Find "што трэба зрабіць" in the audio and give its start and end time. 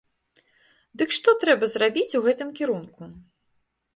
1.17-2.17